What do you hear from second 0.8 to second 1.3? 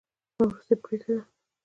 پرېکړه ده.